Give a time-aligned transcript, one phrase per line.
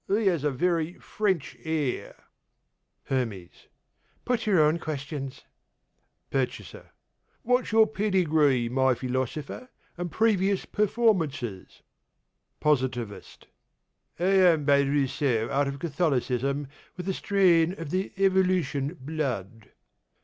[0.07, 2.15] he has a very French air.
[3.03, 3.67] HERMES:
[4.25, 5.43] Put your own questions.
[6.31, 6.89] PURCHASER:
[7.43, 9.69] What's your pedigree, my Philosopher,
[9.99, 11.83] and previous performances?
[12.61, 13.45] POSITIVIST:
[14.19, 16.65] I am by Rousseau out of Catholicism,
[16.97, 19.69] with a strain of the Evolution blood.